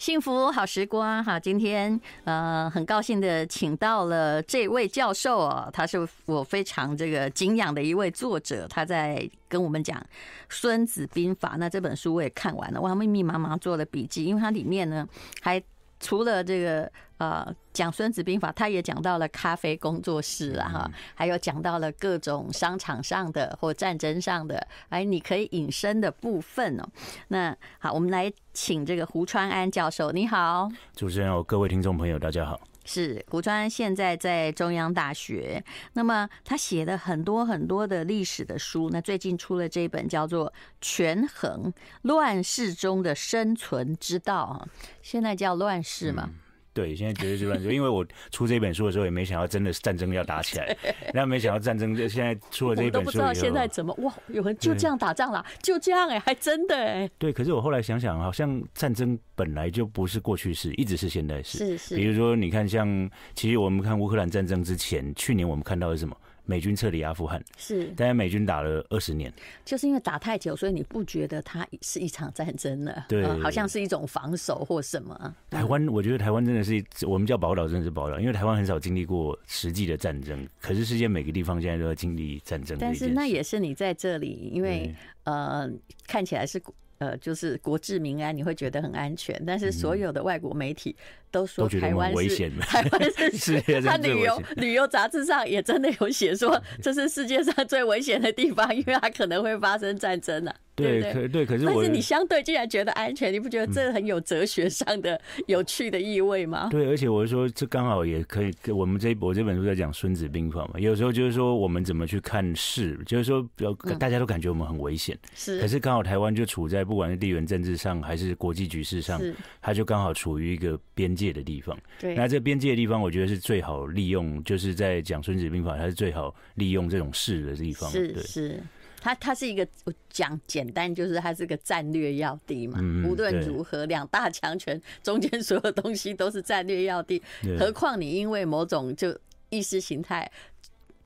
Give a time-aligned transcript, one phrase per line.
[0.00, 9.98] 幸福好时光，哈，今天呃很高兴的请到了这位教授哦，他是我非常这个敬仰的一位作者，他在跟我们讲
[10.48, 11.50] 《孙子兵法》。
[11.58, 15.06] 那这本书我也看完了，我还密密麻麻做了笔记，因为它里面呢
[15.42, 15.62] 还。
[16.00, 26.88] 除了这个呃讲《孙子兵法》，他也讲到了咖啡工作室啊哈，还有讲到了各种商场上的或战争上的哎，你可以引申的部分哦。
[27.28, 32.58] 那好，我们来请这个胡川安教授，你好，主持人哦，各位听众朋友，大家好。
[32.92, 35.62] 是古川现在在中央大学，
[35.92, 40.50] 那么他写了很多很多的历史的书，那最近出了这一本叫做
[40.80, 41.72] 《权衡
[42.02, 44.66] 乱世中的生存之道》，
[45.02, 46.30] 现在叫乱世嘛。
[46.72, 50.76] 对，现在绝对是乱说，因为我出这本书的时候也没想到真的是战争要打起来，
[51.12, 57.10] 那没想到战争就现在出了这本书，我都不知道现在怎么哇，有人就这样打仗了，就这样哎，还真的哎。
[57.18, 61.58] 对，可是我后来想想，好像战争本来就不是过去式，一直是现代式。
[61.58, 61.96] 是是。
[61.96, 66.16] 比如说，你看，像其实我们看乌克兰战争之前，去年我们看到的是什么？
[66.50, 69.32] 美军撤离阿富汗是，但是美军打了二十年，
[69.64, 73.04] 就是因为打太久，所以你不觉得它是一场战争了？
[73.08, 75.36] 对，好像是一种防守或什么。
[75.48, 82.76] 台湾，我觉得台湾真的是我们叫宝岛，真的是宝岛，因为台湾很少经历过实际的战争，可是世界每个地方现在都要经历战争。
[82.80, 84.92] 但是那也是你在这里，因为
[85.22, 85.70] 呃，
[86.08, 86.60] 看起来是。
[87.00, 89.42] 呃，就是国治民安，你会觉得很安全。
[89.46, 90.94] 但是所有的外国媒体
[91.30, 100.54] 都说台湾是台湾是，他旅游旅游杂志上也真的有写说， 这是世界上最危险的地方，因为它可能会发生战争啊。
[100.76, 106.68] 对，可对，可是但是你相对竟然觉得安全，你不觉得这很有哲学上的有趣的意味吗？
[106.70, 119.20] 对，而且我是说，这刚好也可以，我们这我这本书在讲《孙子兵法》嘛，有时候就是说我们怎么去看事，就是说，比较大家都感觉我们很危险，是，可是刚好台湾就处在不管是地缘政治上还是国际局势上，
[119.60, 121.78] 它就刚好处于一个边界的地方。
[121.98, 127.90] 对，那这边界的地方，我觉得是最好利用，就是在讲《孙子兵法》，它是最好利用这种事的地方。
[127.90, 128.60] 是是。
[129.02, 129.66] 它它是一个
[130.10, 132.78] 讲简单，就是它是个战略要地嘛。
[133.06, 137.22] 无论如何，两大强权中间所有东西都是战略要地。
[137.58, 139.18] 何况你因为某种就
[139.50, 140.30] 意识形态。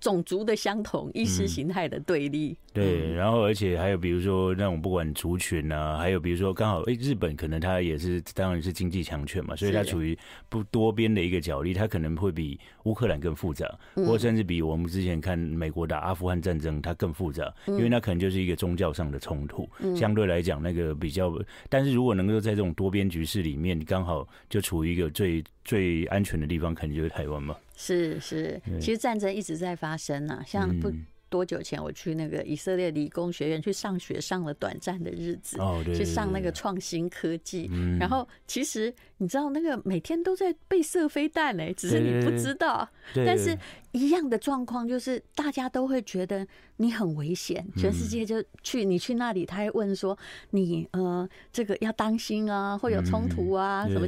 [0.04, 2.48] 种族的相同，意识形态的对立。
[2.48, 10.14] 嗯、对，然后而且还有比如说那种不管族群啊，还有比如说刚好哎，日本可能它也是当然是经济强权嘛，所以它处于
[10.50, 19.66] 不多边的一个角力，它可能会比乌克兰更复杂，或甚至比我们之前看美国打阿富汗战争它更复杂，因为那可能就是一个宗教上的冲突，
[19.96, 21.32] 相对来讲那个比较。
[21.70, 27.56] 但是如果能够在这种多边局势里面，刚好就处于一个最最安全的地方，肯定就是台湾嘛。
[27.76, 30.42] 是是，其实战争一直在发生啊。
[30.46, 30.90] 像不
[31.28, 37.68] 多久前，我去那个以色列理工学院去上学，上了短暂的日子，去上那个创新科技。
[37.98, 42.88] 然后其实你知道，那个每天都在被射飞弹呢，只是你不知道。
[43.16, 43.58] 但是
[43.90, 46.46] 一样的状况就是，大家都会觉得
[46.76, 47.66] 你很危险。
[47.76, 50.16] 全世界就去你去那里，他会问说
[50.50, 54.06] 你呃，这个要当心啊，会有冲突啊什么。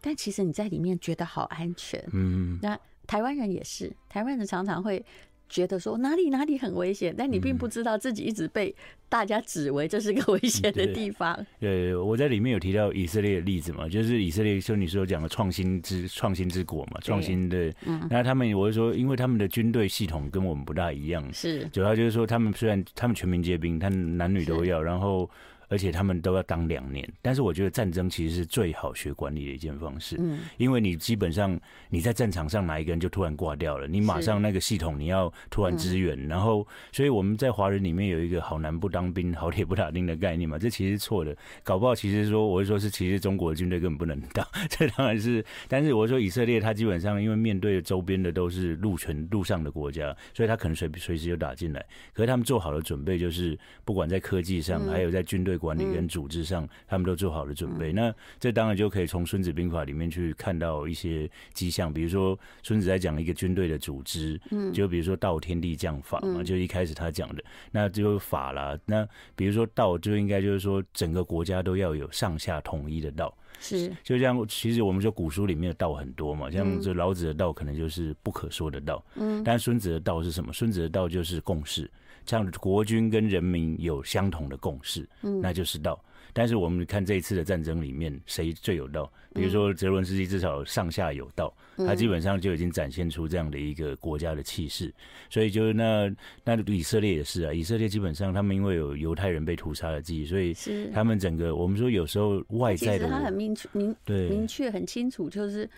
[0.00, 2.00] 但其实你在里面觉得好安全。
[2.12, 2.78] 嗯，那。
[3.06, 5.04] 台湾人也是，台湾人常常会
[5.48, 8.74] 觉得说哪里哪里很危险，但你并不知道自己一直被
[9.08, 11.34] 大家指为这是个危险的地方。
[11.60, 17.70] 对，对，我在里面有提到以色列的例子嘛，就是以色列，就你说讲的创新之创新之国嘛，创新的。
[17.84, 25.28] 嗯，那他们我是说，因为他们的军队系统跟我们不大一样，是主要就是说，他们虽然他们全民皆兵，他们男女都要，然后。
[25.72, 55.58] 而且他们都要当两年，但是我觉得战争其实是最好学管理的一件方式，嗯，因为你基本上你在战场上哪一个人就突然挂掉了，你马上那个系统你要突然支援，然后，所以我们在华人里面有一个好男不当兵，好铁不打钉的概念嘛，这其实错的，搞不好其实说我会说是其实中国的军队根本不能当， 这当然是，但是我说以色列他基本上因为面对周边的都是陆权陆上的国家，所以他可能随随时就打进来，可是他们做好了准备，就是不管在科技上还有在军队。
[55.62, 57.92] 管理跟组织上，他们都做好了准备。
[57.92, 68.76] 那这当然就可以从《孙子兵法》里面去看到一些迹象，比如说孙子在讲一个军队的组织，嗯，就比如说“道，天地将法”嘛，就一开始他讲的，那就法啦。
[68.84, 73.32] 那比如说“道”，就应该就是说整个国家都要有上下统一的道。
[73.60, 80.52] 是，就像其实我们说古书里面的道很多嘛，像这老子的道可能就是不可说的道，嗯，但孙子的道是什么？
[80.52, 81.88] 孙子的道就是共识。
[82.24, 86.02] 这样国军跟人民有相同的共识，嗯，那就是道。
[86.34, 89.12] 但是我们看这一次的战争里面，谁最有道？
[89.34, 94.90] 比如说泽伦斯基至少上下有道，他基本上就已经展现出这样的一个国家的气势。
[95.28, 96.10] 所以就是那
[96.42, 100.54] 那以色列也是啊，以色列基本上他们因为有犹太人被屠杀的记忆，所以
[100.94, 105.68] 他们整个我们说有时候外在的，他很明明对明确很清楚，就是。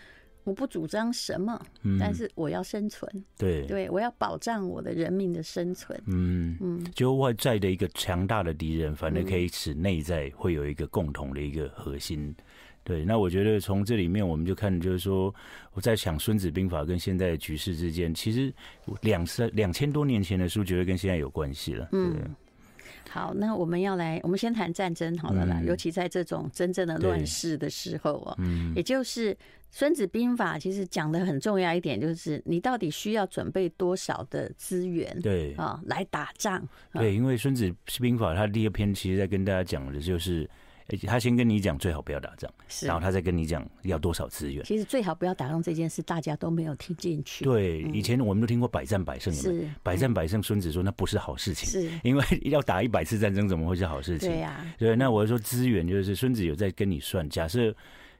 [0.45, 1.59] 我不主张什么，
[1.99, 3.11] 但是我要生存。
[3.13, 6.01] 嗯、对对，我要保障我的人民的生存。
[6.05, 12.33] 嗯嗯，就外在的一个强大的敌人，反而可以使内在会有一个共同的一个核心。
[12.83, 15.33] 对，那我觉得从这里面我们就看，就是说
[15.73, 18.53] 我在想《孙子兵法》跟现在的局势之间，其实
[19.01, 21.89] 两三两千多年前的书，绝对跟现在有关系了。
[21.93, 22.35] 嗯，
[23.15, 29.33] 好，那我们要来，我们先谈战争好了啦，嗯、尤其在这种真正的乱世的时候哦，嗯，也就是。
[29.77, 36.65] 《孙子兵法》其实讲的很重要一点，就是你到底需要准备多少的资源，对啊，来打仗。
[36.93, 37.69] 对，因为《孙子
[37.99, 40.49] 兵法》它第二篇其实在跟大家讲的就是，
[41.07, 42.51] 他先跟你讲最好不要打仗，
[42.83, 44.63] 然后他再跟你讲要多少资源。
[44.63, 47.43] 其实最好不要打仗这件事，大家都没有听进去。
[47.43, 50.41] 对，以前我们都听过百战百胜，是百战百胜。
[50.41, 54.29] 孙子说那不是好事情，是因为 要打一百次战争，怎么会是好事情？
[54.29, 54.95] 对呀，对。
[54.95, 57.75] 那我说资源就是孙子有在跟你算，假设。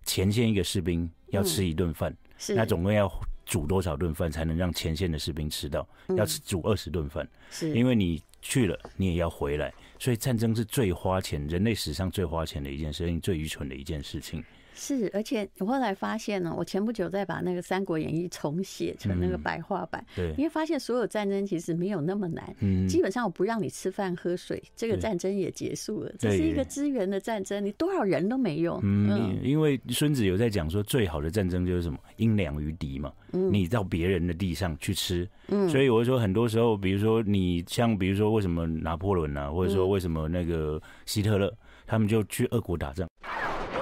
[0.07, 2.15] 前线一个士兵要吃一顿饭，
[2.49, 3.11] 嗯，那总共要
[3.43, 5.87] 煮多少顿饭才能让前线的士兵吃到？
[6.09, 9.73] 嗯，要煮二十顿饭，是因为你去了，你也要回来，
[10.05, 14.43] 所以战争是最花钱，人类史上最花钱的一件事情，最愚蠢的一件事情。
[14.75, 31.97] 是，而且我后来发现呢，我前不久在把那个《三国演义》重写成那个白话版，对，因为发现所有战争其实没有那么难，嗯，基本上我不让你吃饭喝水，这个战争也结束了，这是一个资源的战争，你多少人都没用，嗯，因为孙子有在讲说，最好的战争就是什么？
[32.17, 33.51] 因粮于敌嘛，嗯。
[33.53, 41.53] 你到别人的地上去吃，嗯，所以我说很多时候，比如说你像比如说为什么拿破仑啊，或者说为什么那个希特勒，
[41.85, 43.07] 他们就去俄国打仗。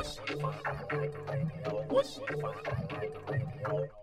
[0.04, 4.03] 喜欢可爱的你哦，我喜欢可爱的你哦。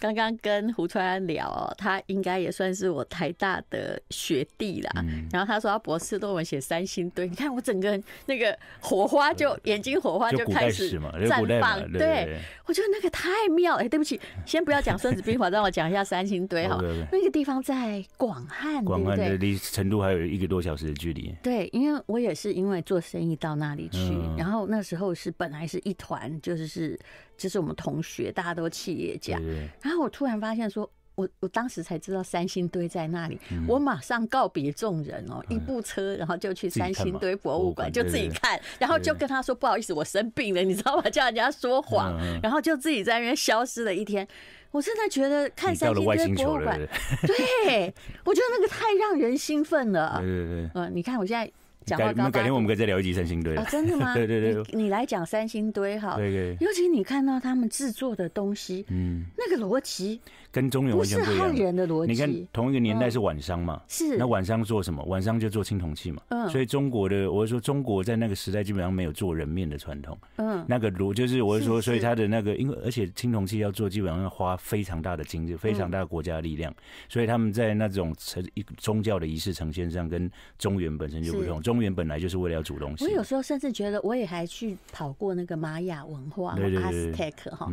[0.00, 5.04] 刚刚跟胡川安聊哦，他应该也算是我台大的学弟啦。
[5.32, 11.92] 然后他说他博士论文写三星堆，你看我整个那个火花就眼睛火花就开始绽放。
[11.92, 13.82] 对，我觉得那个太妙了。
[13.82, 16.78] 哎，对不起，先不要讲《孙子兵法》，让我讲一下三星堆哈。
[17.10, 21.34] 那个地方在广汉，广汉的离成都还有一个多小时的距离。
[21.42, 26.98] 对，因为我也是因为做生意到那里去，然后那时候是本来是一团，就是是。
[27.38, 29.40] 就是我们同学，大家都企业家。
[29.88, 33.40] 然后我突然发现，说我我当时才知道三星堆在那里。
[33.66, 41.02] 我马上告别众人哦，一部车，然后就去三星堆博物馆，就自己看，然后就跟他说不好意思，我生病了，你知道吗？
[41.10, 44.28] 叫人家说谎，然后就自己在那边消失了一天。
[44.70, 46.78] 我真的觉得看三星堆博物馆，
[47.26, 47.94] 对，
[48.24, 50.18] 我觉得那个太让人兴奋了。
[50.20, 51.50] 对对对，嗯，你看我现在。
[51.96, 53.56] 改改天我们可以再聊一集三星堆。
[53.56, 54.12] 哦，真的吗？
[54.14, 56.16] 对对对，你你来讲三星堆哈。
[56.16, 56.56] 对对。
[56.60, 60.20] 尤其你看到他们制作的东西，嗯，那个逻辑
[60.50, 61.54] 跟中原完全不一样。
[61.54, 62.12] 人的逻辑。
[62.12, 63.80] 你看同一个年代是晚商嘛？
[63.88, 64.16] 是。
[64.16, 65.02] 那晚商做什么？
[65.04, 66.22] 晚商就做青铜器嘛。
[66.28, 66.48] 嗯。
[66.48, 70.16] 所以中国的，我是说中国在那个时代基本上没有做人面的传统。
[70.36, 70.64] 嗯。
[70.66, 76.74] 那个炉就是我是说，所以他的那个，因为而且青铜器要做，基本上要花非常大的精力，非常大的国家力量。
[77.08, 81.60] 所以他们在那种成一宗教的仪式呈现上，跟中原本身就不同。
[81.60, 83.04] 中原本来就是为了要煮东西。
[83.04, 87.70] 我有时候甚至觉得，我也还去跑过那个玛雅文化，阿斯特克哈，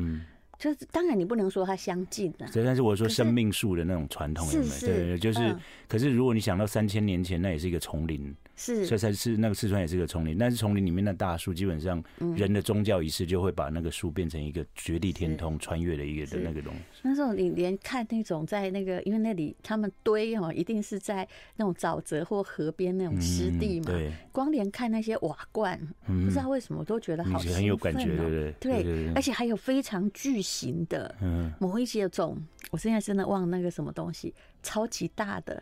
[0.58, 5.56] 就是当然你不能说它相近的，但是我说生命树的那种传统，是对，就是。
[5.88, 8.36] 可是如果你想到三千年前，那也是一个丛林。
[8.56, 12.02] 是，所以才是那个四川也是个丛林，但是丛林里面的大树，基本上
[12.36, 17.02] 人的宗教仪式就会把那个树变成一个绝地天通、穿越的一个的那个东西。
[17.02, 23.88] 那时候你连看那种在那个，因为那里他们堆哦，一定是在那种沼泽或河边那种湿地嘛。
[23.88, 24.12] 对。
[24.32, 28.84] 光连看那些瓦罐，不知道为什么都觉得好很有感觉，对不对？
[28.84, 31.14] 对，而且还有非常巨型的，
[31.60, 32.38] 某一些种，
[32.72, 34.34] 我现在真的忘那个什么东西，
[34.64, 35.62] 超级大的。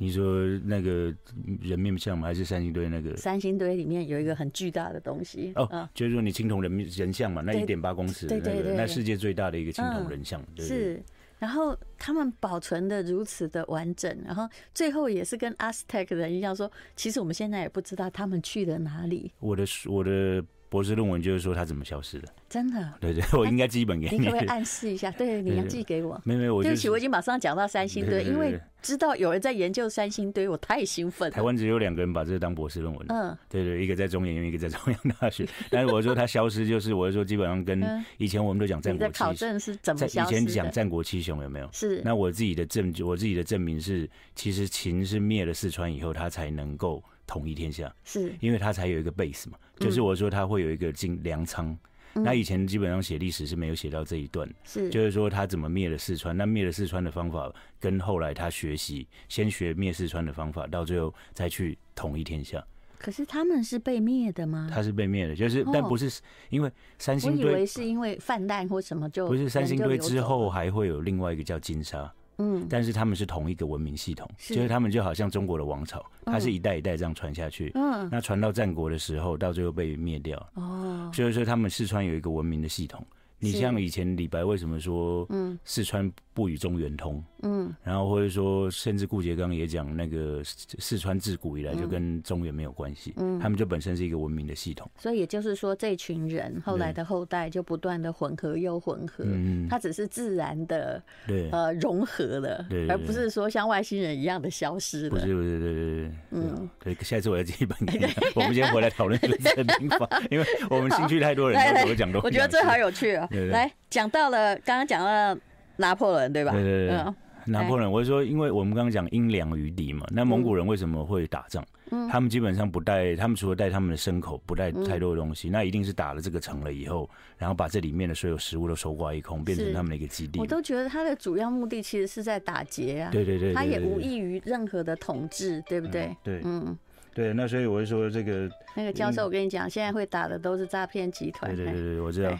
[0.00, 1.14] 你说那个
[1.60, 2.26] 人面像吗？
[2.26, 3.14] 还是三星堆那个？
[3.18, 11.02] 三星堆里面有一个很巨大的东西哦，就是说你青铜人面人像嘛，那一点八公尺，对对对，那世界最大的一个青铜人像，是。
[11.38, 19.30] 然后他们保存的如此的完整，然后最后也是跟阿斯特克人一样说，其实我们现在也不知道他们去了哪里。
[19.38, 20.42] 我的我的。
[20.70, 22.92] 博士论文就是说他怎么消失的，真的？
[23.00, 24.18] 对对，我应该寄一本给你。
[24.18, 25.10] 你可不可以暗示一下？
[25.18, 26.18] 对，你要寄给我。
[26.24, 31.34] 没没，我对不起，我已经马上讲到三星堆，因为知道有人在研究三星堆，我太兴奋了。
[31.34, 33.04] 台湾只有两个人把这个当博士论文。
[33.08, 35.44] 嗯，对对，一个在中研院，一个在中央大学。
[35.70, 37.82] 但是我说他消失，就是我是说基本上跟
[38.18, 39.08] 以前我们都讲战国。
[39.08, 40.36] 七考证是怎么消失？
[40.36, 41.68] 以前讲战国七雄有没有？
[41.72, 42.00] 是。
[42.04, 47.02] 那我自己的证，我自己的证明是，其实秦是灭了四川以后，他才能够。
[47.30, 48.34] 统一天下，是。
[48.40, 51.78] 因为他才有一个 base 嘛，就是我说他会有一个经粮仓。
[52.12, 54.90] 那以前基本上写历史是没有写到这一段，是。
[54.90, 62.66] 就是说他怎么灭了四川，那灭了四川的方法跟后来他学习先学灭四川的方法，到最后再去统一天下。
[62.98, 64.68] 可是他们是被灭的吗？
[64.70, 66.20] 他是被灭的，就是、哦、但不是
[66.50, 74.54] 因为三星堆，我以为是因为泛滥或什么就不是三星堆之后还会有另外一个叫金沙，嗯，但是他们是同一个文明系统，是。
[74.54, 83.06] 就是他们就好像中国的王朝，它是一代一代这样传下去，嗯，那传到战国的时候，到最后被灭掉，哦，所以说他们四川有一个文明的系统。
[83.42, 94.90] 你像以前李白为什么说，嗯，四川不与中原通，嗯，然后或者说甚至顾顉刚也讲那个四川自古以来就跟中原没有关系，嗯，他们就本身是一个文明的系统。
[94.96, 105.10] 所以也就是说，这群人后来的后代就不断的混合又混合，嗯，它只是自然的，对，呃，融合了，对，而不是说像外星人一样的消失了。
[105.10, 113.28] 不是，不是，对对对，嗯，对，下一次我要寄一本给你， 我们先回来讨论孙子兵法， 因为我们兴趣太多人都我讲都，我觉得这好有趣啊。
[113.50, 115.38] 来讲到了，刚刚讲到
[115.80, 116.52] 拿破仑，对吧？
[116.52, 117.14] 对对对，嗯、
[117.46, 121.64] 拿破仑，我是说，因为我们刚刚讲阴凉于敌嘛，那蒙古人为什么会打仗？
[121.92, 130.38] 嗯、他们基本上不带，他们除了带他们的牲口，不带太多的东西，嗯、那一定是打了这个城了以后，然后把这里面的所有食物都搜刮一空，变成他们的一个基地。
[130.38, 136.06] 我都觉得他的主要目的其实是在打劫啊，对对对，他也无异于任何的统治，对不对？
[136.06, 136.78] 嗯、对，嗯。
[137.14, 141.54] 对，那所以我就说这个那个教授，我跟你讲，现在会打的都是诈骗集团。
[141.54, 142.38] 对对对对，我知道。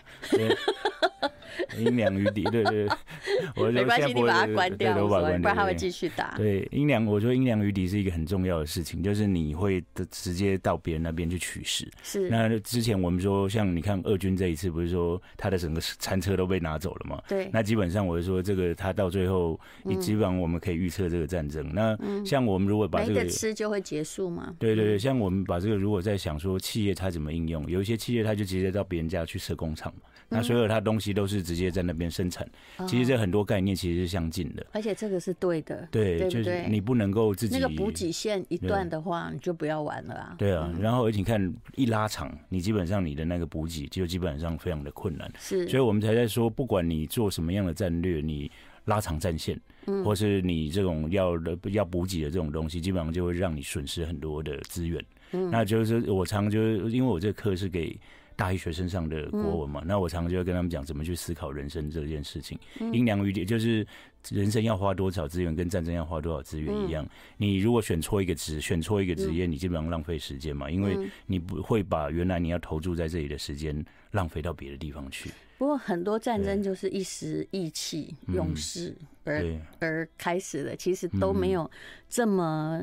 [1.77, 2.89] 阴凉于敌，对对对，
[3.57, 6.35] 我没关系，你把它关掉，不然他会继续打。
[6.37, 11.89] 对，阴凉，我说阴凉于敌是一个很重要的事情，就是你会直接到别人那边去取食。
[12.03, 12.29] 是。
[12.31, 17.21] 那之前我们说，像你看俄军这一次，不是说他的整个餐车都被拿走了吗？
[17.29, 17.51] 对。
[17.53, 21.69] 那基本上我就说，这个他到最后，你基本上我们可以预测这个战争。
[21.75, 24.55] 那像我们如果把这个吃就会结束吗？
[24.61, 30.03] 对对对，像我们把这个如果在想说企业它怎么应用，有一些企业它就直接到别人家去设工厂嘛。
[30.33, 32.49] 那所有它东西都是直接在那边生产，
[32.87, 40.37] 其实这很多概念其实是相近的，而且这个是对的，对，就是你不能够自己那个补给线一断的话，你就不要玩了啊。
[40.39, 48.49] 对啊，然后而且你看一拉长，你基本上你的那个补给就基本上非常的困难，是，所以我们才在说，不管你做什么样的战略，你
[48.85, 55.05] 拉长战线，嗯，或是你这种要的要补给的这种东西，基本上就会让你损失很多的资源。
[55.33, 57.99] 嗯，那就是我常就是因为我这个课是给。
[58.41, 62.59] 大一学生上的国文嘛，嗯、那我常常就会跟他们讲怎么去思考人生这件事情。
[62.91, 63.87] 鹰两于敌就是
[64.31, 67.05] 人生要花多少资源，跟战争要花多少资源一样。
[67.05, 75.31] 嗯、你如果选错一个职，选错一个职业，你基本上浪费时间嘛，因为你不会把原来你要投注在这里的时间浪费到别的地方去。
[75.59, 79.45] 不过很多战争就是一时意气用事而
[79.81, 81.71] 而开始的，其实都没有
[82.09, 82.83] 这么。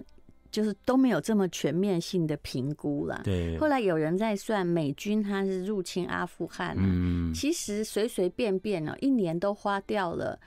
[0.51, 3.21] 就是都没有这么全面性的评估了。
[3.23, 3.57] 对。
[3.57, 10.39] 后来有人在算美军他是入侵阿富汗，嗯，其实随随便便呢，一年都花掉了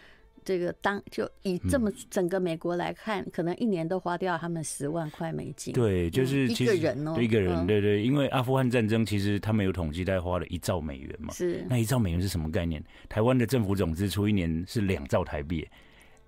[0.42, 5.74] 这个当就以这么整个美国来看，可能一年都花掉他们十万块美金。
[5.74, 11.32] 对，就是一个人哦，一个人，对对，因为阿富汗战争其实他们有统计，大概花了一兆美元嘛。
[11.34, 11.64] 是。
[11.68, 12.82] 那一兆美元是什么概念？
[13.08, 15.68] 台湾的政府总支出一年是两兆台币。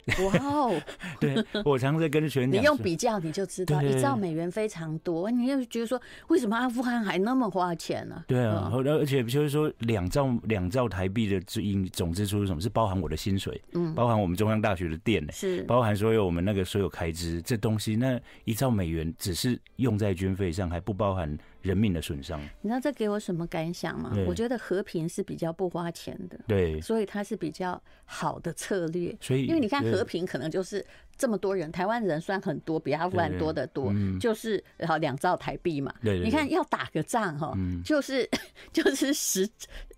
[0.24, 0.82] 哇哦！
[1.20, 5.30] 对，我常常在跟学员讲，你用比较你就知道，一兆美元非常多。
[5.30, 8.24] 你又觉得说，为什么阿富汗还那么花钱呢？
[8.26, 12.60] 对啊，而且就是说，两兆两兆台币的总总支出是什么？
[12.60, 17.94] 是包含我的薪水，嗯，包含我们中央大学的电，是包含所有我们那个所有开支这东西。
[17.94, 21.38] 那一兆美元只是用在军费上，还不包含。
[21.62, 24.12] 人命的损伤，你知道这给我什么感想吗？
[24.26, 29.16] 我觉得和平是比较不花钱的，对，所以它是比较好的策略。
[29.20, 30.84] 所以，因为你看和平可能就是
[31.22, 35.94] 这么多人，台湾人算很多，比阿富汗多得多，就是好两兆台币嘛。
[36.02, 38.28] 你看要打个仗哈，嗯、就是
[38.74, 39.48] 就是十。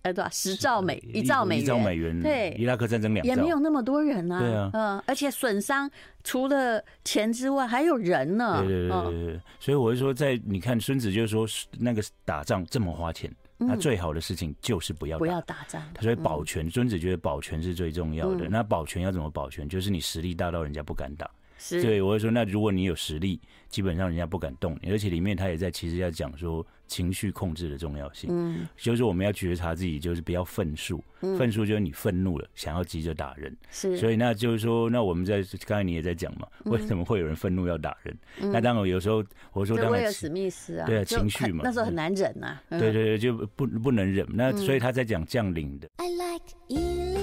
[0.03, 0.29] 呃，对吧？
[0.31, 4.39] 十兆美，一兆美元，一兆美元，对，伊拉克战争两兆，也没有那么多人啊。
[4.39, 5.91] 对啊，嗯，而且损伤
[6.23, 8.59] 除了钱之外，还有人呢。
[8.59, 11.47] 对对对对对，所以我就说，在你看孙子就是说，
[11.79, 13.35] 那个打仗这么花钱，
[13.67, 15.83] 那最好的事情就是不要不要打仗。
[15.95, 18.49] 他说保全，孙子觉得保全是最重要的。
[18.49, 19.69] 那保全要怎么保全？
[19.69, 21.31] 就是你实力大到人家不敢打。
[21.67, 23.41] 是对，我会说，那如果你有实力，
[23.71, 24.91] 基本上人家不敢动你。
[24.91, 28.29] 而且里面他也在其实要讲说情绪控制的重要性。
[28.31, 31.03] 嗯，就是我们要觉察自己，就是不要愤怒。
[31.23, 33.57] 嗯，愤怒就是你愤怒了，想要急着打人。
[33.71, 38.15] 是，所以那就是说，那我们在刚才你也在讲嘛，为什么会有人愤怒要打人？
[38.43, 42.61] 嗯，那当然有时候我说，当然史密斯啊，对啊，情绪嘛，那时候很难忍呐。
[42.69, 44.27] 对对对，就不不能忍。
[44.35, 45.89] 那所以他在讲将领的。
[45.97, 47.14] I like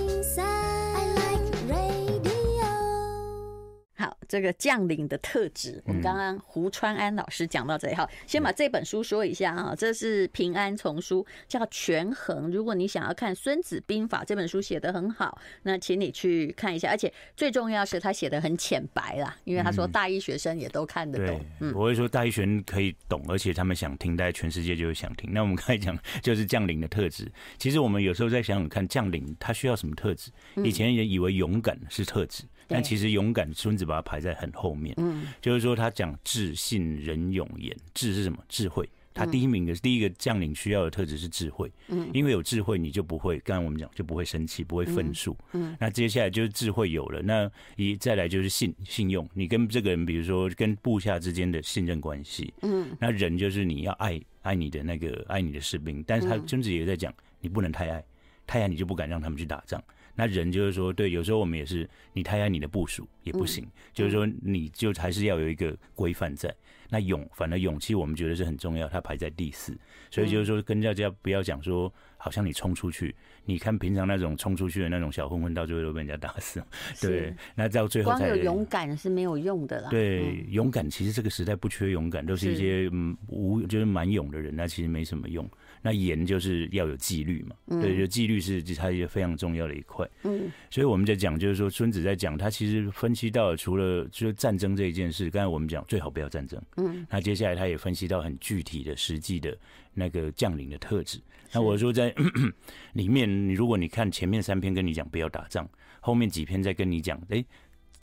[4.31, 5.83] 这个将领的特质。
[5.85, 12.47] 我们刚刚胡川安老师讲到这里，好，先把这本书说一下啊，这是平安丛书，叫《权衡》。
[12.49, 16.89] 如果你想要看《孙子兵法》这本书写得很好，那请你去看一下。
[16.89, 21.41] 而且最重要是他写得很浅白啦，因为他说大一学生也都看得懂。
[21.59, 25.29] 嗯，我会说大一学生可以懂，而且他们想听，大家全世界就会想听。
[25.33, 27.29] 那我们刚才讲 就是将领的特质。
[27.57, 30.31] 其实我们有时候在想想看，将领他需要什么特质？
[30.63, 32.45] 以前也以为勇敢是特质。
[32.71, 34.95] 但其实勇敢，孙子把它排在很后面。
[34.97, 37.75] 嗯，就是说他讲智、信、仁、勇、严。
[37.93, 38.37] 智是什么？
[38.47, 38.89] 智慧。
[39.13, 41.69] 他第一名的第一个将领需要的特质是智慧。
[41.89, 45.37] 嗯，因为有智慧，你就不会，刚刚我们讲就不会生气，不会愤怒。
[45.51, 49.27] 嗯，那接下来就是智慧有了，那一再来就是信信用。
[49.33, 52.53] 你跟这个人，比如说跟部下之间的信任关系。
[52.61, 58.01] 嗯，那人就是你要爱爱你的那个爱你的士兵，但是他孙子也在讲，你不能太爱，
[58.47, 59.83] 太爱你就不敢让他们去打仗。
[60.15, 66.53] 那人就是说，对，有时候我们也是，你太爱你的部署也不行，就是说，你就还是要有一个规范在。
[66.93, 69.77] 那勇，反而勇气，我们觉得是很重要，它排在第四。
[70.09, 73.15] 所以就是说，跟大家不要讲说，好像你冲出去，
[73.45, 76.61] 你看平常那种冲出去的那种小混混，到最后都被人家打死。
[76.99, 79.89] 对，那到最后才光有勇敢是没有用的啦。
[79.89, 85.49] 对，勇敢其实这个时代不缺勇敢，都是一些嗯无就是蛮勇的人，那其实没什么用。
[85.81, 90.07] 那严就是要有纪律嘛，对，就纪律是它一个非常重要的一块。
[90.23, 96.61] 嗯，所以我们在讲，就是说孙子在讲，他其实分析到除了就是战争这一件事，刚才我们讲最好不要战争。
[96.77, 99.57] 嗯，那接下来他也分析到很具体的实际的
[99.93, 101.19] 那个将领的特质。
[101.51, 102.13] 那我说在
[102.93, 105.67] 里面，你如果你看前面三篇跟你讲不要打仗，
[105.99, 107.43] 后面几篇再跟你讲，哎。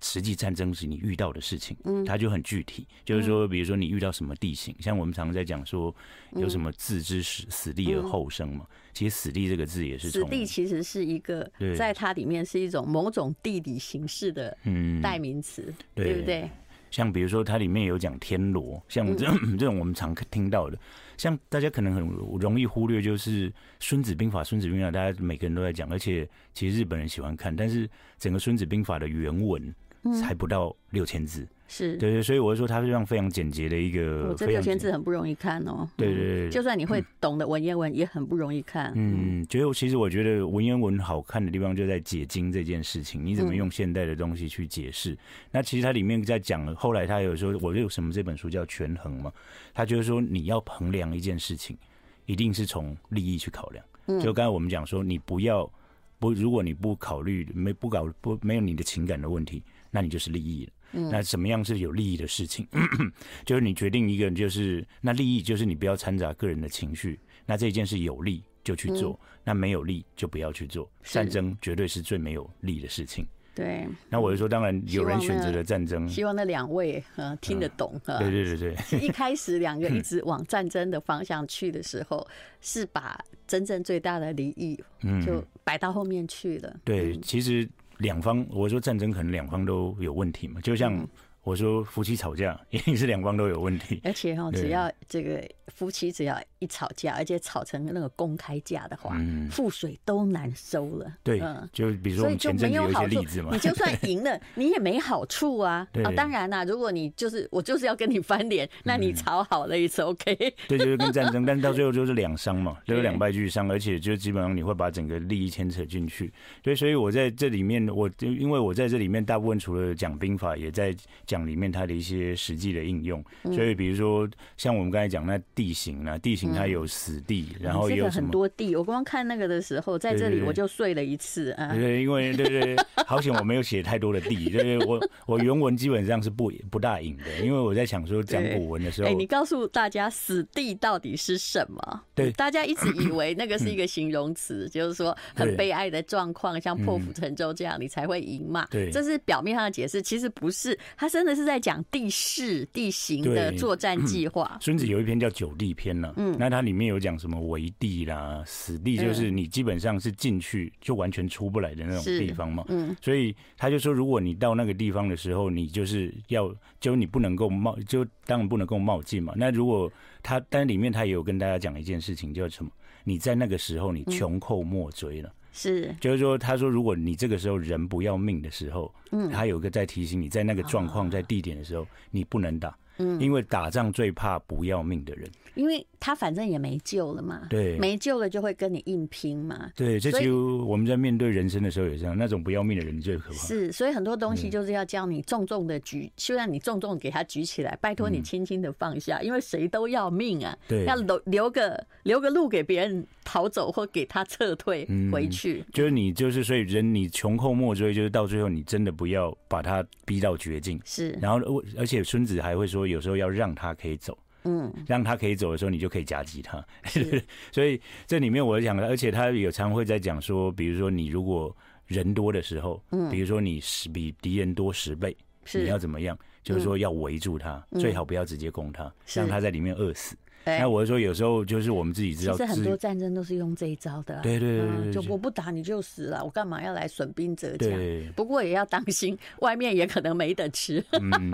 [0.01, 5.95] 实际战争时你遇到的事情，嗯，它就很具体，就是说，比如说你遇到什么地形，像我们常常在讲说，
[6.33, 8.67] 有什么自知死死地而后生嘛。
[8.95, 14.57] 其实“死地”这个字也是死地，其实是一个在它里面是一种某种地理形式的
[15.01, 16.51] 代名词，对不对？
[16.91, 20.79] 像比如说它里面有讲天罗，像这种 这种我们常听到的，
[21.17, 22.03] 像大家可能很
[22.41, 24.41] 容易忽略，就是《孙子兵法》。
[24.45, 27.89] 《孙子兵法》大家每个人都在讲，而且其实日本人喜欢看，但是
[28.19, 29.75] 整个《孙子兵法》的原文。
[30.21, 34.35] 才不到六千字，是对对，所以我就说它是这样非常简洁的一个。
[34.37, 35.89] 这六千字很不容易看哦。
[35.97, 38.93] 对对对，就算你会懂的文言文也很不容易看。
[38.95, 45.17] 嗯，觉得其实我觉得文言文好看的地方就在解经这件事情，你怎么用现代的东西去解释？
[45.51, 49.33] 那其实它里面在讲，后来他有说，我有什么这本书叫权衡嘛？
[49.75, 51.77] 他就是说你要衡量一件事情，
[52.25, 53.85] 一定是从利益去考量。
[54.21, 55.71] 就刚才我们讲说，你不要
[56.19, 59.63] 不，如果你不考虑没不搞不没有你的情感的问题。
[59.91, 60.73] 那你就是利益了。
[60.93, 62.67] 嗯，那什么样是有利益的事情？
[63.45, 67.21] 就是你决定一个，就是那利益就是你不要掺杂个人的情绪。
[67.45, 70.91] 那这件事有利就去做，那没有利就不要去做。
[71.03, 73.27] 战争绝对是最没有利的事情。
[73.55, 73.87] 对。
[74.09, 76.09] 那我就说，当然有人选择了战争。
[76.09, 78.01] 希望那两位呃听得懂。
[78.07, 78.77] 对对对对。
[79.01, 82.27] 一开始两个一直往战争的方向去的时候，
[82.63, 84.83] 是把真正最大的利益
[85.25, 86.77] 就摆到后面去了。
[86.83, 87.69] 对，其实。
[87.99, 91.07] 两方，我说战争可能两方都有问题嘛，就像
[91.43, 94.01] 我说夫妻吵架， 一定是两方都有问题。
[94.05, 95.43] 而且哈，只要这个
[95.75, 99.17] 夫妻只要一吵架，而且吵成那个公开价的话，
[99.51, 101.13] 覆水都难收了。
[101.23, 101.41] 对，
[101.73, 105.87] 就比如说我们前阵子有一些例子嘛，你就算赢了， 你也没好处啊。
[106.05, 110.35] 啊，当然啦，如果你就是我就是要跟你翻脸，那你吵好了也是 OK。
[110.69, 116.33] 对，就是跟战争， 但是到最后就是两伤嘛，就是两败俱伤，而且就基本上你会把整个利益牵扯进去。
[116.63, 120.95] 对，所以我在这里面，我因为我在这里面大部分除了讲兵法，也在
[121.27, 123.25] 讲里面它的一些实际的应用。
[123.55, 128.77] 所以比如说像我们刚才讲那地形啊，地形它有死地，然后也有很多地。
[128.77, 131.75] 我刚刚看那个的时候，在这里我就睡了一次啊。
[131.75, 142.03] 对，因为对对，好险我没有写太多的地， 对，我我原文基本上是不不大引的，因为我在想说讲古文的时候，哎，你告诉大家死地到底是什么？
[142.15, 148.65] 对，大家一直以为那个是一个形容词，就是说很悲哀的状况，像破釜沉舟这样，你才会赢嘛。
[148.71, 154.57] 对，这是表面上的解释，其实不是，他真的是在讲地势、地形的作战计划。
[154.63, 162.65] 孙子有一篇叫《九地篇》了，嗯，那它里面有讲什么围地啦、死地，就是你基本上是进去就完全出不来的那种地方嘛。
[162.69, 169.35] 嗯，所以他就说，如果你到那个地方的时候，你就是要，就你不能够冒，就当然不能够冒进嘛。
[169.37, 169.91] 那如果
[170.23, 172.71] 他，但里面他也有跟大家讲一件事情，叫什么？
[173.05, 175.33] 你在那个时候，你穷寇莫追了。
[175.51, 182.77] 是，就是说，他说，如果你这个时候人不要命的时候，嗯，他有个在提醒你，在那个状况、在地点的时候，你不能打。
[182.99, 185.29] 嗯，因为打仗最怕不要命的人。
[185.55, 189.69] 因为他反正也没救了嘛，对，没救了就会跟你硬拼嘛。
[189.75, 193.39] 对，这就我们在面对人生的时候也是这样，那种不要命的人最可怕。
[193.39, 200.57] 是，所以很多东西就是要教你重重的举，就让你重重给他举起来，拜托你轻轻的放下，因为谁都要命啊。
[200.69, 205.63] 对，要留留个留个路给别人逃走或给他撤退回去。
[205.71, 210.81] 就是你就是所以人你穷寇莫追，就是到最后你真的不要把他逼到绝境。
[210.83, 214.17] 是，然后而且孙子还会说，有时候要让他可以走。
[214.45, 216.65] 嗯，让他可以走的时候，你就可以夹击他。
[217.53, 221.55] 所以这里面我讲，而且他有常会在讲说，比如说你如果
[221.87, 225.15] 人多的时候，嗯，比如说你十比敌人多十倍，
[225.53, 226.17] 你要怎么样？
[226.43, 230.17] 就是说要围住他，最好不要直接攻他，让他在里面饿死。
[230.45, 234.21] 那我是说，有时候就是我们自己知道，其实很多战争都是用这一招的。
[234.23, 237.71] 对对对，就我不打你就死了，我干嘛要来损兵折将？
[238.17, 240.83] 不过也要当心， 外面也可能没得吃。
[241.01, 241.31] 嗯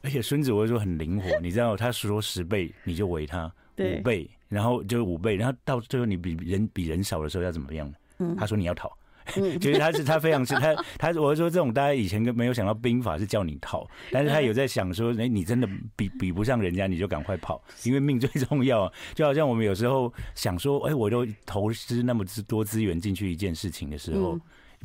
[0.00, 7.92] 而且孙子我会说很灵活， 你知道他说十倍你就围他五倍，然后就五倍，然后到最后你比人比人少的时候要怎么样？
[8.18, 8.90] 嗯他说你要逃，
[9.34, 18.92] 其实他是他非常是他 他我会说这种大家以前没有想到兵法是叫你逃，但是他有在想说，哎，你真的比比不上人家，你就赶快跑， 因为命最重要。
[19.14, 24.38] 就好像我们有时候想说，哎，我都投资那么多资源进去一件事情的时候。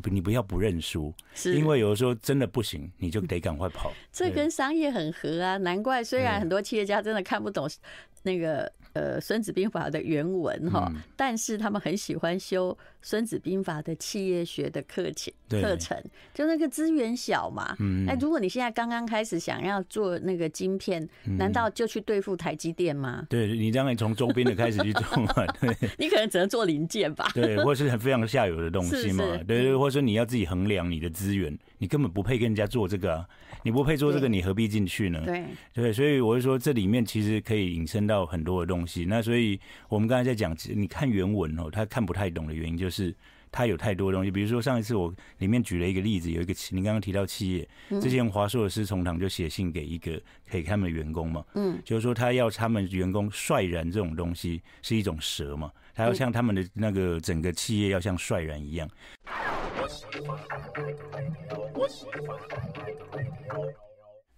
[0.06, 3.94] 你不要不认输，是因为有的时候真的不行，你就得赶快跑。
[4.12, 7.70] 这跟商业很合啊，难怪虽然很多企业家真的看不懂
[8.24, 12.72] 那个呃《孙子兵法》的原文哈，但是他们很喜欢修。
[13.04, 15.96] 《孙子兵法》的企业学的课程课程，
[16.34, 17.76] 就那个资源小嘛。
[17.80, 23.28] 嗯，哎，如果你现在刚刚开始想要做那个晶片，难道就去对付台积电吗？
[23.30, 25.34] 对，你当然从周边的开始去做嘛。
[25.62, 27.30] 对，你可能只能做零件吧。
[27.36, 29.24] 对，或是很非常下游的东西嘛。
[29.46, 33.28] 对对，或者说你要自己衡量你的资源，你根本不配跟人家做这个啊。
[33.66, 35.22] 你不配做这个，你何必进去呢？
[35.24, 39.06] 对对，所以我就说，这里面其实可以引申到很多的东西。
[39.06, 42.93] 那所以我们刚才在讲，你看原文哦，他看不太懂的原因就是。
[42.94, 43.16] 是，
[43.52, 44.30] 它有太多东西。
[44.30, 47.68] 比如说上一次我里面举了一个例子，有一个你刚刚提到企业，
[48.00, 58.90] 之前华硕的施从堂就写信给一个给他们的员工嘛，嗯，就是说他要他们员工率然这种东西是一种蛇嘛，他要像他们的那个整个企业要像率然一样。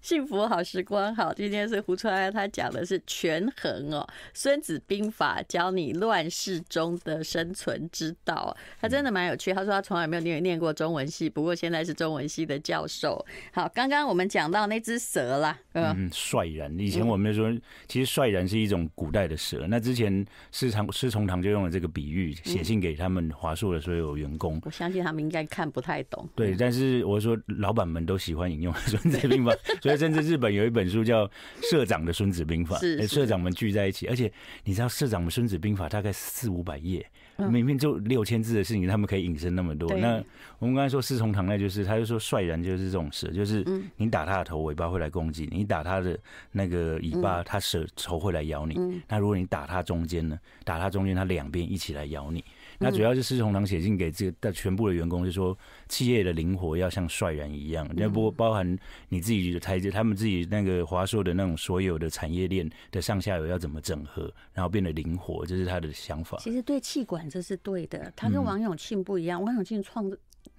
[0.06, 9.52] 幸福好时光，好，今天是胡传安，他讲的是权衡哦，《孙子兵法》教你乱世中的生存之道，他真的蛮有趣。
[9.52, 13.26] 他说他从来没有念念过中文系，不过现在是中文系的教授。
[13.52, 16.72] 好，刚刚我们讲到那只蛇啦，嗯，率然。
[16.78, 17.52] 以前我们说，
[17.88, 19.66] 其实率然是一种古代的蛇。
[19.68, 24.62] 那之前施崇施崇棠就用了这个比喻，写信给他们华硕的所有员工。
[24.66, 26.30] 我相信他们应该看不太懂。
[26.36, 29.95] 对，但是我说老板们都喜欢引用《孙子兵法》， 所以。
[29.98, 31.28] 甚至日本有一本书叫
[31.70, 32.78] 《社长的孙子兵法》，
[33.08, 34.32] 社长们聚在一起，而且
[34.64, 37.06] 你知道，社长们孙子兵法大概四五百页，
[37.52, 39.94] 里面就六千字的事情，他们可以引申那么多。
[39.98, 40.24] 那
[40.60, 43.66] 我们刚才说侍从堂，那就是他就说率然就是这种蛇，就是
[43.98, 46.18] 你打他的头，尾巴会来攻击你；你打他的
[46.52, 49.02] 那个尾巴，他蛇头会来咬你。
[49.08, 50.40] 那如果你打他中间呢？
[50.64, 52.44] 打他中间，他两边一起来咬你。
[52.80, 55.58] 那主要是施崇棠写信给这个的全部的员工，就是说
[55.88, 58.78] 企业的灵活要像帅然一样，那不包含
[59.10, 66.38] 你自己的台阶，他们自己那个华硕的那种所有的产业链的上下游要怎么整合，然后变得灵活，这是他的想法。
[66.40, 70.12] 其实对气管这是对的，他跟王永庆不一样，王永庆创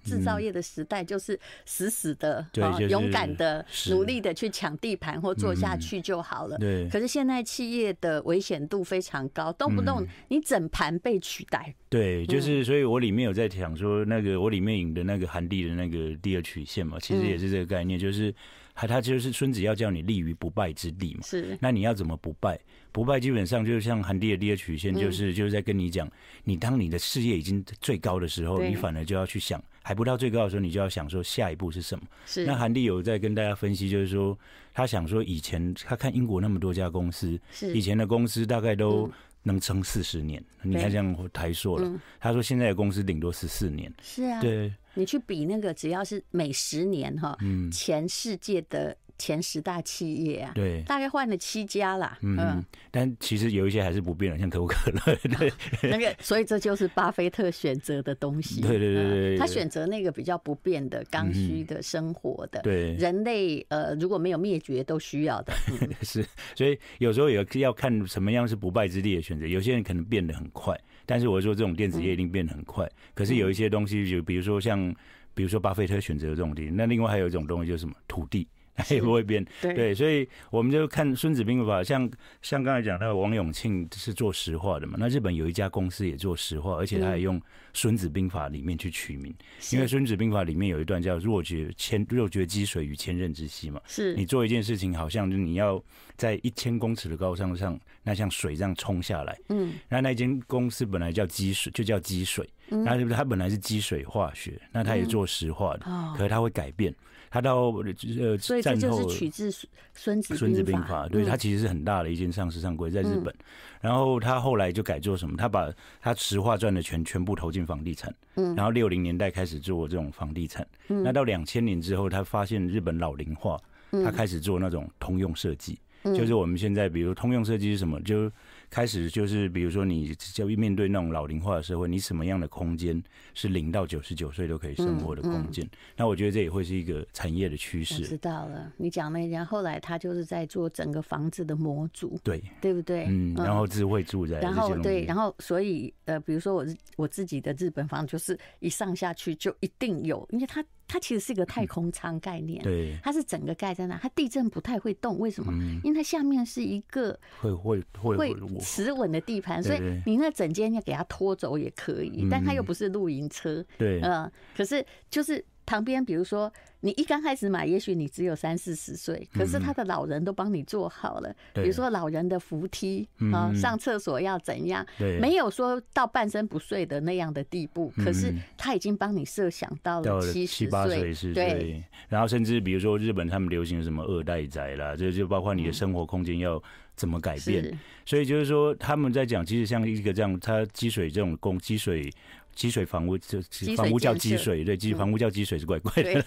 [0.07, 2.45] 制造业的时代就是死死的，
[2.89, 6.57] 勇敢的、努力的去抢地盘或做下去就好了。
[6.57, 6.87] 对。
[6.89, 11.75] 可是现在企业的危险度非常高，动不动你整盘被取代。
[11.89, 18.33] 对，就是所以我里面有在讲说，那个我里面引的那个韩帝的那个第二曲线嘛，其实也是这个概念，就是
[18.73, 21.21] 他他就是孙子要叫你立于不败之地嘛。
[21.23, 21.57] 是。
[21.61, 22.59] 那你要怎么不败？
[22.91, 26.09] 不败基本上就像韩帝的第二曲线，就是就是在跟你讲，
[26.43, 29.63] 你当你的事业已经最高的时候，你反而就要去想。
[29.87, 32.05] 还不到最高的时候，你就要想说下一步是什么？
[32.25, 32.45] 是。
[32.45, 34.37] 那韩帝有在跟大家分析，就是说
[34.73, 39.09] 他想说以前他看英国那么多家公司，是以前的公司大概都
[39.43, 40.43] 能撑四十年。
[40.61, 43.89] 你看像台硕了，他说现在的公司顶多十四年。
[44.01, 44.73] 是啊，对。
[44.93, 48.97] 你去比那个，只要是每十年哈，嗯，全世界的。
[49.17, 52.17] 前十大企业啊，对，大概换了七家啦。
[52.21, 55.15] 嗯，但其实有一些还是不变的，像可口可乐。
[55.37, 55.51] 对，
[55.89, 58.61] 那个，所以这就是巴菲特选择的东西。
[58.61, 62.61] 对对对对，他选择那个比较不变的、刚需的生活的。
[62.61, 65.53] 对，人类呃如果没有灭绝都需要的。
[66.01, 66.25] 是，
[66.55, 69.47] 所以有时候也要看什么样是不败之地的选择。
[69.47, 72.87] 有些人可能变得很快，但是我说这种电子业一定变得很快。
[73.13, 74.93] 可是有一些东西，就比如说像，
[75.33, 78.47] 比如说巴菲特选择这种地，那另外还有一种东西就是什么土地。
[78.77, 79.45] 它也不会变。
[79.61, 82.09] 对，所以我们就看《孙子兵法》，像
[82.41, 87.39] 像刚才讲那个王永庆是做石化的嘛，那日本有一家公司也做石化，而且他还用
[87.73, 89.33] 《孙子兵法》里面去取名，
[89.71, 95.83] 因为《孙子兵法》里面有一段叫“若决千若决积水于千仞之溪”嘛，是你做一件事情，好像就你要
[96.15, 99.37] 在一千公尺的高山上，那像水这样冲下来。
[99.49, 102.47] 嗯，那那间公司本来叫积水，就叫积水。
[102.69, 105.85] 那是不是他本来是积水化学，那他也做石化的，
[106.17, 106.93] 可是他会改变。
[107.29, 107.71] 他到
[108.19, 109.51] 呃，所以这就是取自
[109.93, 113.33] 孙子孙子兵法，对，他其实是很大的一件上市上柜，在日本。
[113.79, 115.35] 然后他后来就改做什么？
[115.37, 118.13] 他把他石化赚的钱全部投进房地产。
[118.35, 120.65] 嗯，然后六零年代开始做这种房地产。
[120.87, 123.59] 嗯，那到两千年之后，他发现日本老龄化，
[123.91, 125.77] 他开始做那种通用设计。
[126.03, 127.99] 就是我们现在，比如通用设计是什么？
[128.01, 128.31] 就
[128.69, 133.01] 开始就是，比如说你就面对那种老龄化的社会，你什么样的空间
[133.33, 135.67] 是零到九十九岁都可以生活的空间？
[135.95, 138.05] 那我觉得这也会是一个产业的趋势。
[138.05, 143.05] 知道了，你讲那家后来他就是在做整个房子的模组，对对不对？
[143.07, 146.65] 嗯，然后智慧住宅，然后对，然后所以呃，比如说我
[146.97, 150.63] 我自己的日本房就是一上下去就一定有，因为它。
[150.87, 155.51] 它其实是一个太空舱概念，对，它是整个盖在那，它地震不太会动，为什么？
[155.83, 165.43] 因为它下面是一个会会会会持稳的地盘，所以你那整间要给它拖走也可以，但它又不是露营车，对，嗯，可是就是。
[165.67, 171.35] 旁边，比如说你一刚开始买，也许你只有三四十岁，可是他的老人都帮你做好了。
[171.53, 174.83] 比如说老人的扶梯啊，上厕所要怎样，
[175.19, 181.83] 没有说到半身不遂的那样的地步，可是他已经帮你设想到了七十岁，对。
[182.07, 186.63] 然后甚至比如说日本他们流行什么二代宅啦，这就包括你的生活空间要
[186.95, 187.77] 怎么改变。
[188.05, 192.09] 所以就是说他们在讲，其实像一个这样，它积水这种供积水。
[192.57, 193.39] 积水房屋就
[193.75, 196.11] 房屋叫积水，对，积房屋叫积水是怪怪的，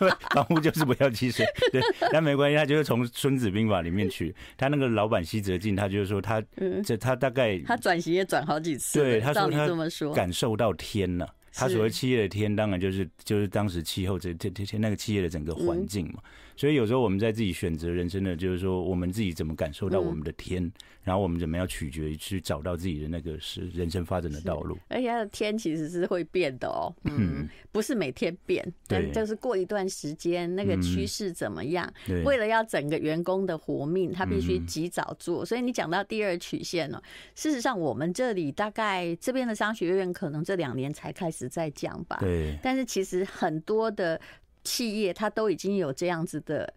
[0.00, 1.80] 因为房屋就是不要积水， 对，
[2.12, 4.34] 但没关系，他就是从《孙子兵法》里面取。
[4.58, 6.42] 他那个老板西泽进，他就是说他
[6.84, 9.66] 这他大概他转型也转好几次，对，他说他
[10.14, 11.26] 感受到天了。
[11.54, 16.20] 他所谓企业的天，当然就是就是当时气候这这这那个企业的整个环境嘛。
[16.58, 20.72] 所以有时候我们在自己选择人生的，就是说我们自己怎么感受到我们的天，嗯、
[21.04, 24.76] 然后我们怎么样取决于去找到自己的那个是人生发展的道路。
[24.88, 31.88] 而且它的天其实是会变的哦，嗯，不是每天变，但就是过一段时间那个趋势怎么样？
[32.08, 35.46] 嗯、为了要整个员工的活命，他必须及早做。
[35.46, 37.00] 所以你讲到第二曲线呢，
[37.36, 44.20] 事实上我们这里大概这边的商学院可能这两年才开始在讲吧，对，但是其实很多的。
[44.64, 46.72] 企业它都已经有这样子的，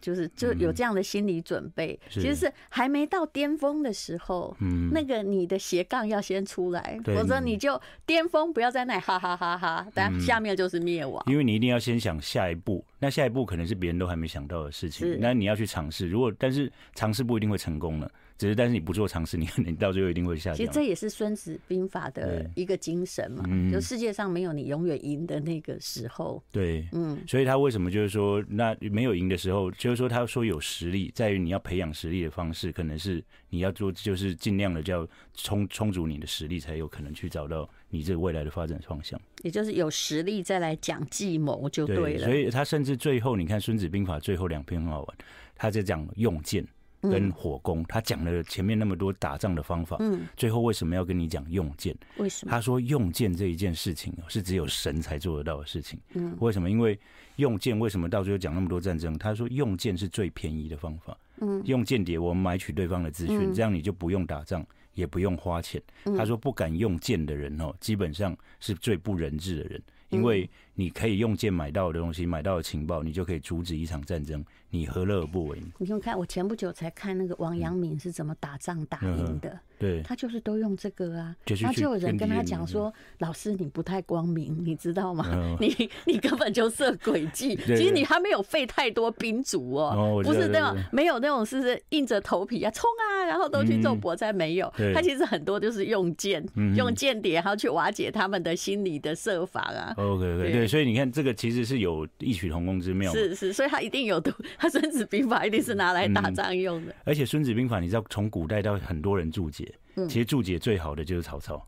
[0.00, 11.22] 就是就有这样的心理准备，其实是还没到巅峰的时候，嗯，那个你的斜杠要先出来，否则你就巅峰不要在那里哈哈哈哈，但下面就是灭亡。
[11.26, 16.08] 因为你一定要先想下一步，那下一步可能是别人都还没想到的事情，那你要去尝试。
[16.08, 18.10] 如果但是尝试不一定会成功了。
[18.38, 20.56] 只是，但是你不做尝试，你可能到最后一定会下降。
[20.56, 26.42] 其实这也是《孙子兵法》的一个精神嘛，嗯、就世界上没有你永远赢的那个时候。
[26.52, 39.18] 对，嗯，所以他为什么就是说，那没有赢的时候，就是说他说有实力，在于你要培养实力的方式，可能是你要做，就是尽量的叫充充足你的实力，才有可能去找到你这个未来的发展方向。
[39.42, 42.24] 也就是有实力再来讲计谋就对了。
[42.26, 45.16] 所以他甚至最后，你看《孙子兵法》最后两篇很好玩，
[45.54, 46.66] 他在讲用剑。
[47.10, 51.96] 跟火攻，他讲了前面那么多打仗的方法，嗯，最后为什么要跟你讲用剑？
[52.18, 52.50] 为什么？
[52.50, 56.70] 他说用剑这一件事情是只有神才做得到的事情，嗯，为什么？
[56.70, 56.98] 因为
[57.36, 59.16] 用剑为什么到最后讲那么多战争？
[59.18, 65.82] 他说用剑是最便宜的方法，嗯，用间谍我们买取对方的资讯，这样你就不用打仗，也不用花钱。
[66.16, 74.44] 他说不敢用剑的人哦，基本上是最不人质的人，因为你可以用剑买到的东西，买到的情报，你就可以阻止一场战争。
[74.68, 75.58] 你何乐而不为？
[75.78, 79.58] 你用看，我前不久才看那个王阳明是怎么打仗打赢的。
[79.78, 81.34] 对，他就是都用这个啊。
[81.46, 85.56] 然后就有人跟他讲说：“老师，你不太光明， 你知道吗？
[85.60, 87.54] 你你根本就设诡计。
[87.64, 94.70] 其实你还没有费太多兵卒哦，不是那种没有那种是硬着头皮啊冲啊，然后都去做搏战，没有。
[94.94, 99.94] 他其实很多就是用剑，用间谍，然后去瓦解他们的心理的设法啊。
[99.96, 103.12] OK OK，对，所以你看这个其实是有异曲同工之妙。
[103.12, 104.30] 是是，所以他一定有读。
[104.58, 106.94] 他《孙子兵法》一定是拿来打仗用的。
[107.04, 109.72] 而且《孙子兵法》，你知道从古代到很多人注解。
[110.08, 111.66] 其实注解最好的就是曹操，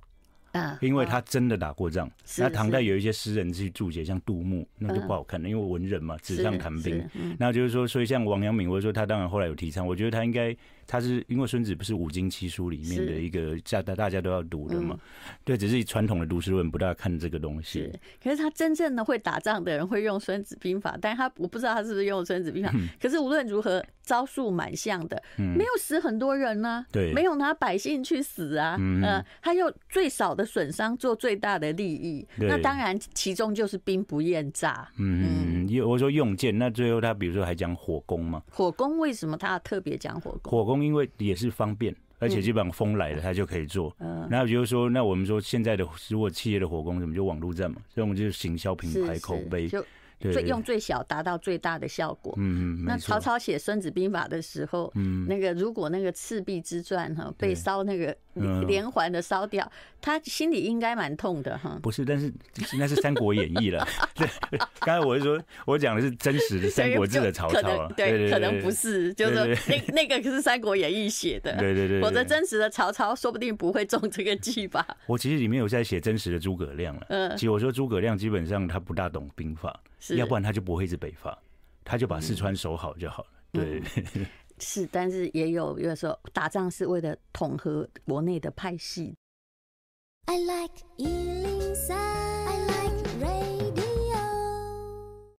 [0.52, 2.10] 啊，因为他真的打过仗。
[2.36, 7.02] 那唐代有一些诗人去注解，像杜牧，那就不好看了，因为文人嘛，纸上谈兵。
[7.38, 10.54] 那就是说，所以像王阳明，或者说他当然后来有提倡，我觉得他应该
[10.88, 14.98] 他是因为孙子不是五经七书里面的一个大大大家都要读的嘛？
[15.44, 17.80] 对，只是传统的读书人不大看这个东西。
[17.80, 22.72] 是，可是他真正的会打仗的人会用孙子兵法，但是他我不知道他是不是用孙子兵法。
[22.98, 32.26] 可是无论如何，招数蛮像的，没有死很多人呢，对，没有拿百姓去死啊，嗯，他用最少的损伤做最大的利益。
[32.36, 34.88] 那当然，其中就是兵不厌诈。
[34.96, 38.42] 嗯嗯，我说用剑，那最后他比如说还讲火攻嘛？
[38.50, 40.50] 火攻为什么他特别讲火攻？
[40.50, 41.94] 火攻因为也是方便。
[42.20, 43.94] 而且基本上风来了，他就可以做。
[44.00, 49.68] 嗯，然后就是说，那我们说现在的如果企业的火攻，什么就网络战嘛，所以我们就是行销品牌口碑。
[50.20, 52.34] 最用最小达到最大的效果。
[52.36, 52.84] 嗯嗯。
[52.84, 58.16] 那曹操写《孙子兵法》的时候，嗯，那个如果那个赤壁之战哈被烧那个
[58.66, 61.78] 连环的烧掉，他心里应该蛮痛的哈。
[61.82, 62.32] 不是，但是
[62.78, 63.86] 那是《三国演义》了。
[64.14, 64.28] 对，
[64.80, 67.92] 刚才我是说，我讲的是真实的《三国志》的曹操啊。
[67.96, 71.56] 对，可能不是，就是说那那个可是《三国演义》写的。
[71.56, 72.00] 对对对。
[72.00, 74.86] 否则真实的曹操说不定不会中这个计吧。
[75.06, 77.06] 我其实里面有在写真实的诸葛亮了。
[77.08, 77.36] 嗯。
[77.36, 79.80] 其实我说诸葛亮基本上他不大懂兵法。
[80.16, 81.36] 要不然他就不会一直北伐，
[81.84, 83.30] 他就把四川守好就好了。
[83.52, 83.82] 对，
[84.58, 89.14] 是，但是也有有时候打仗是为了统合国内的派系。
[90.26, 92.87] I like 103, I like